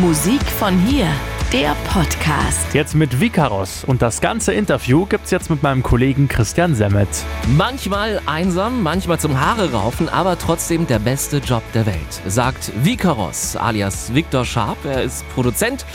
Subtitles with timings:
[0.00, 1.08] Musik von hier,
[1.54, 2.74] der Podcast.
[2.74, 7.08] Jetzt mit Vikaros und das ganze Interview gibt's jetzt mit meinem Kollegen Christian Semmet.
[7.56, 13.56] Manchmal einsam, manchmal zum Haare raufen, aber trotzdem der beste Job der Welt, sagt Vikaros
[13.56, 14.84] alias Viktor Sharp.
[14.84, 15.86] Er ist Produzent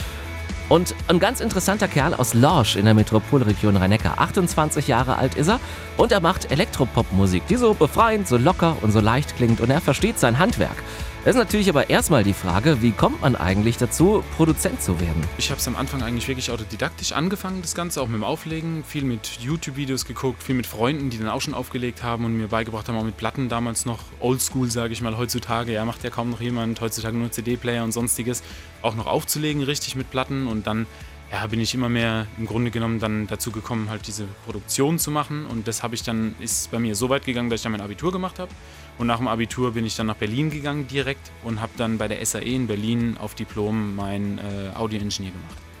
[0.72, 4.18] und ein ganz interessanter Kerl aus Lorsch in der Metropolregion Rhein-Neckar.
[4.18, 5.60] 28 Jahre alt ist er
[5.98, 9.82] und er macht Elektropop-Musik, die so befreiend, so locker und so leicht klingt und er
[9.82, 10.76] versteht sein Handwerk.
[11.24, 15.22] Es ist natürlich aber erstmal die Frage, wie kommt man eigentlich dazu, Produzent zu werden?
[15.38, 18.82] Ich habe es am Anfang eigentlich wirklich autodidaktisch angefangen, das Ganze, auch mit dem Auflegen.
[18.82, 22.48] Viel mit YouTube-Videos geguckt, viel mit Freunden, die dann auch schon aufgelegt haben und mir
[22.48, 25.72] beigebracht haben, auch mit Platten damals noch oldschool, sage ich mal, heutzutage.
[25.72, 28.42] Ja, macht ja kaum noch jemand, heutzutage nur CD-Player und sonstiges.
[28.82, 30.86] Auch noch aufzulegen, richtig mit Platten und dann
[31.32, 35.10] ja, bin ich immer mehr im Grunde genommen dann dazu gekommen, halt diese Produktion zu
[35.10, 35.46] machen.
[35.46, 37.80] Und das habe ich dann, ist bei mir so weit gegangen, dass ich dann mein
[37.80, 38.52] Abitur gemacht habe.
[38.98, 42.06] Und nach dem Abitur bin ich dann nach Berlin gegangen direkt und habe dann bei
[42.06, 45.71] der SAE in Berlin auf Diplom mein äh, Audioingenieur gemacht.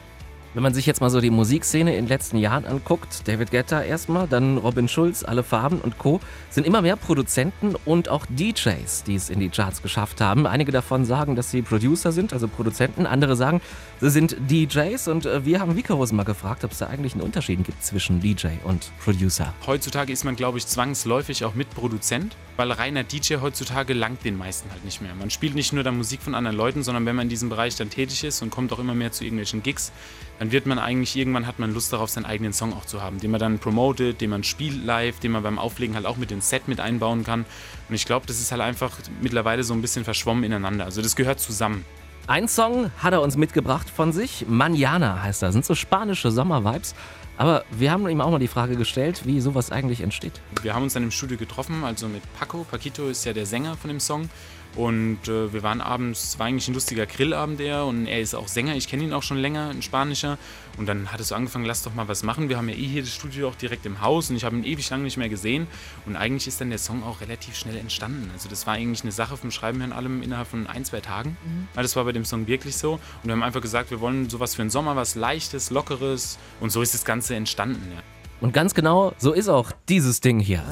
[0.54, 3.82] Wenn man sich jetzt mal so die Musikszene in den letzten Jahren anguckt, David Guetta
[3.82, 9.04] erstmal, dann Robin Schulz, Alle Farben und Co., sind immer mehr Produzenten und auch DJs,
[9.04, 10.46] die es in die Charts geschafft haben.
[10.46, 13.06] Einige davon sagen, dass sie Producer sind, also Produzenten.
[13.06, 13.62] Andere sagen,
[14.02, 15.08] sie sind DJs.
[15.08, 18.20] Und äh, wir haben Vicarus mal gefragt, ob es da eigentlich einen Unterschied gibt zwischen
[18.20, 19.54] DJ und Producer.
[19.66, 24.70] Heutzutage ist man, glaube ich, zwangsläufig auch Mitproduzent, weil reiner DJ heutzutage langt den meisten
[24.70, 25.14] halt nicht mehr.
[25.14, 27.76] Man spielt nicht nur da Musik von anderen Leuten, sondern wenn man in diesem Bereich
[27.76, 29.92] dann tätig ist und kommt auch immer mehr zu irgendwelchen Gigs,
[30.38, 33.20] dann wird man eigentlich irgendwann hat man Lust darauf, seinen eigenen Song auch zu haben,
[33.20, 36.30] den man dann promotet, den man spielt live, den man beim Auflegen halt auch mit
[36.30, 37.44] dem Set mit einbauen kann.
[37.88, 40.84] Und ich glaube, das ist halt einfach mittlerweile so ein bisschen verschwommen ineinander.
[40.84, 41.84] Also das gehört zusammen.
[42.26, 44.46] Ein Song hat er uns mitgebracht von sich.
[44.48, 45.48] Manjana heißt er.
[45.48, 46.94] Das sind so spanische Sommervibes.
[47.36, 50.40] Aber wir haben ihm auch mal die Frage gestellt, wie sowas eigentlich entsteht.
[50.62, 52.64] Wir haben uns dann im Studio getroffen, also mit Paco.
[52.70, 54.28] Paquito ist ja der Sänger von dem Song.
[54.74, 58.48] Und äh, wir waren abends, war eigentlich ein lustiger Grillabend der und er ist auch
[58.48, 60.38] Sänger, ich kenne ihn auch schon länger, ein Spanischer.
[60.78, 62.48] Und dann hat es so angefangen, lass doch mal was machen.
[62.48, 64.64] Wir haben ja eh hier das Studio auch direkt im Haus und ich habe ihn
[64.64, 65.66] ewig lang nicht mehr gesehen.
[66.06, 68.30] Und eigentlich ist dann der Song auch relativ schnell entstanden.
[68.32, 71.00] Also das war eigentlich eine Sache vom Schreiben her und allem innerhalb von ein, zwei
[71.00, 71.36] Tagen.
[71.44, 71.68] Mhm.
[71.74, 72.94] Weil das war bei dem Song wirklich so.
[72.94, 76.38] Und wir haben einfach gesagt, wir wollen sowas für den Sommer, was Leichtes, Lockeres.
[76.60, 78.02] Und so ist das Ganze entstanden, ja.
[78.40, 80.64] Und ganz genau so ist auch dieses Ding hier.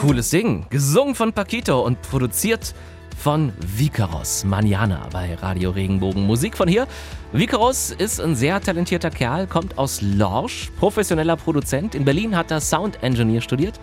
[0.00, 2.74] Cooles Ding, gesungen von Paquito und produziert
[3.18, 6.26] von Vikaros Manjana bei Radio Regenbogen.
[6.26, 6.86] Musik von hier.
[7.34, 11.94] Vikaros ist ein sehr talentierter Kerl, kommt aus Lorsch, professioneller Produzent.
[11.94, 13.78] In Berlin hat er Sound Engineer studiert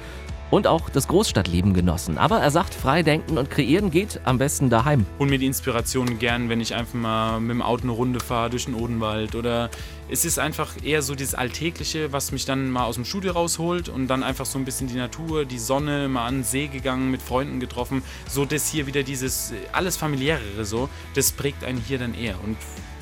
[0.51, 2.17] und auch das Großstadtleben genossen.
[2.17, 5.05] Aber er sagt, frei denken und kreieren geht am besten daheim.
[5.17, 8.49] Und mir die Inspiration gern, wenn ich einfach mal mit dem Auto eine Runde fahre
[8.49, 9.69] durch den Odenwald oder
[10.09, 13.89] es ist einfach eher so dieses Alltägliche, was mich dann mal aus dem Studio rausholt
[13.89, 17.11] und dann einfach so ein bisschen die Natur, die Sonne, mal an den See gegangen,
[17.11, 18.03] mit Freunden getroffen.
[18.29, 22.55] So das hier wieder dieses alles familiärere so, das prägt einen hier dann eher und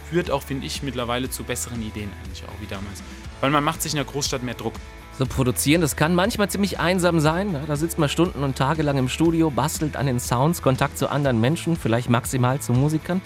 [0.09, 3.03] führt auch, finde ich, mittlerweile zu besseren Ideen eigentlich auch wie damals.
[3.41, 4.73] Weil man macht sich in der Großstadt mehr Druck
[5.17, 5.81] so produzieren.
[5.81, 7.55] Das kann manchmal ziemlich einsam sein.
[7.67, 11.09] Da sitzt man Stunden und Tage lang im Studio, bastelt an den Sounds, Kontakt zu
[11.09, 13.21] anderen Menschen, vielleicht maximal zu Musikern.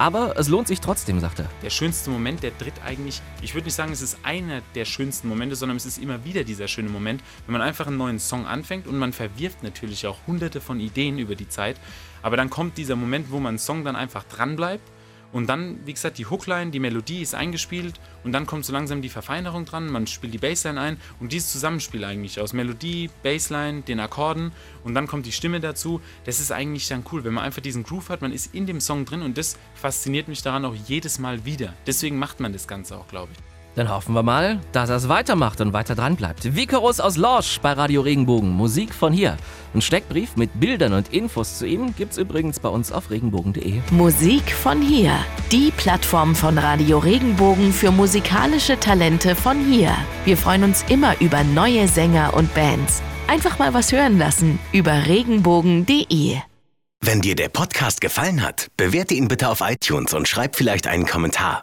[0.00, 1.50] Aber es lohnt sich trotzdem, sagt er.
[1.62, 5.28] Der schönste Moment, der tritt eigentlich, ich würde nicht sagen, es ist einer der schönsten
[5.28, 8.46] Momente, sondern es ist immer wieder dieser schöne Moment, wenn man einfach einen neuen Song
[8.46, 11.80] anfängt und man verwirft natürlich auch hunderte von Ideen über die Zeit.
[12.22, 14.88] Aber dann kommt dieser Moment, wo man einen Song dann einfach dranbleibt
[15.32, 19.02] und dann, wie gesagt, die Hookline, die Melodie ist eingespielt und dann kommt so langsam
[19.02, 19.90] die Verfeinerung dran.
[19.90, 24.52] Man spielt die Bassline ein und dieses Zusammenspiel eigentlich aus Melodie, Bassline, den Akkorden
[24.84, 26.00] und dann kommt die Stimme dazu.
[26.24, 28.22] Das ist eigentlich dann cool, wenn man einfach diesen Groove hat.
[28.22, 31.74] Man ist in dem Song drin und das fasziniert mich daran auch jedes Mal wieder.
[31.86, 33.47] Deswegen macht man das Ganze auch, glaube ich.
[33.78, 36.56] Dann hoffen wir mal, dass er es weitermacht und weiter dran bleibt.
[36.56, 38.50] Vicarus aus Lorsch bei Radio Regenbogen.
[38.50, 39.36] Musik von hier.
[39.72, 43.80] Ein Steckbrief mit Bildern und Infos zu ihm gibt's übrigens bei uns auf regenbogen.de.
[43.92, 45.12] Musik von hier.
[45.52, 49.94] Die Plattform von Radio Regenbogen für musikalische Talente von hier.
[50.24, 53.00] Wir freuen uns immer über neue Sänger und Bands.
[53.28, 56.38] Einfach mal was hören lassen über regenbogen.de.
[57.00, 61.06] Wenn dir der Podcast gefallen hat, bewerte ihn bitte auf iTunes und schreib vielleicht einen
[61.06, 61.62] Kommentar.